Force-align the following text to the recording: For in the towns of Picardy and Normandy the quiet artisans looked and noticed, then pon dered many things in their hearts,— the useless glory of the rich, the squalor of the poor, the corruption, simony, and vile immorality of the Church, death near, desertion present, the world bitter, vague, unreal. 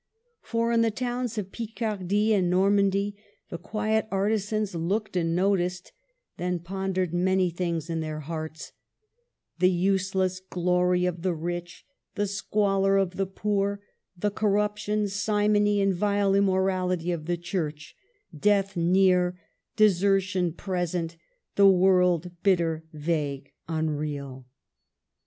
For 0.41 0.71
in 0.71 0.81
the 0.81 0.89
towns 0.89 1.37
of 1.37 1.51
Picardy 1.51 2.33
and 2.33 2.49
Normandy 2.49 3.15
the 3.49 3.59
quiet 3.59 4.07
artisans 4.09 4.73
looked 4.73 5.15
and 5.15 5.35
noticed, 5.35 5.91
then 6.37 6.57
pon 6.57 6.91
dered 6.95 7.13
many 7.13 7.51
things 7.51 7.87
in 7.87 7.99
their 7.99 8.21
hearts,— 8.21 8.71
the 9.59 9.69
useless 9.69 10.39
glory 10.39 11.05
of 11.05 11.21
the 11.21 11.35
rich, 11.35 11.85
the 12.15 12.25
squalor 12.25 12.97
of 12.97 13.11
the 13.15 13.27
poor, 13.27 13.79
the 14.17 14.31
corruption, 14.31 15.07
simony, 15.07 15.79
and 15.79 15.93
vile 15.93 16.33
immorality 16.33 17.11
of 17.11 17.27
the 17.27 17.37
Church, 17.37 17.95
death 18.35 18.75
near, 18.75 19.39
desertion 19.75 20.51
present, 20.51 21.15
the 21.55 21.67
world 21.67 22.31
bitter, 22.41 22.83
vague, 22.91 23.51
unreal. 23.69 24.47